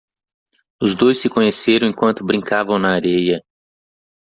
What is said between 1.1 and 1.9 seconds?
se conheceram